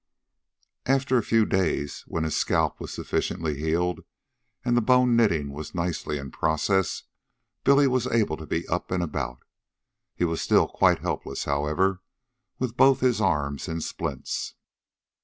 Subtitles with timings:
[0.87, 3.99] After a few days, when his scalp was sufficiently healed
[4.65, 7.03] and the bone knitting was nicely in process,
[7.63, 9.43] Billy was able to be up and about.
[10.15, 12.01] He was still quite helpless, however,
[12.57, 14.55] with both his arms in splints.